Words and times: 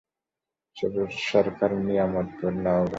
সবুজ 0.77 1.11
সরকার 1.25 1.71
নিয়ামতপুর, 1.87 2.51
নওগাঁ। 2.55 2.89